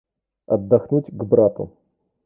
[0.47, 1.69] Отдохнуть к брату.